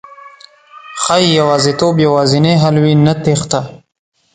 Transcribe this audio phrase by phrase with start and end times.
[1.01, 3.59] ښایي يوازېتوب یوازېنی حل وي، نه تېښته